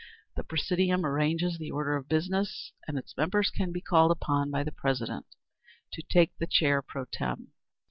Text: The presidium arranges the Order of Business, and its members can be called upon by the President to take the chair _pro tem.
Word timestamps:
The 0.35 0.43
presidium 0.43 1.05
arranges 1.05 1.59
the 1.59 1.69
Order 1.69 1.95
of 1.95 2.09
Business, 2.09 2.71
and 2.87 2.97
its 2.97 3.15
members 3.15 3.51
can 3.51 3.71
be 3.71 3.81
called 3.81 4.09
upon 4.09 4.49
by 4.49 4.63
the 4.63 4.71
President 4.71 5.27
to 5.93 6.01
take 6.01 6.35
the 6.39 6.47
chair 6.47 6.81
_pro 6.81 7.05
tem. 7.11 7.49